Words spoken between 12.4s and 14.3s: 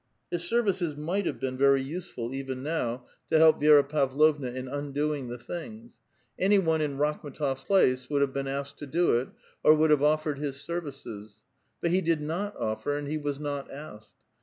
otter, and he was asked.